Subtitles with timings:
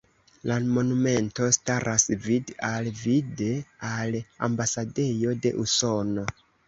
[0.51, 3.51] La monumento staras vid-al-vide
[3.91, 6.25] al ambasadejo de Usono.